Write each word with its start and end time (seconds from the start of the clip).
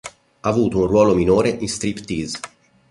Ha 0.39 0.49
avuto 0.49 0.79
un 0.79 0.87
ruolo 0.87 1.13
minore 1.13 1.49
in 1.49 1.69
"Striptease". 1.69 2.39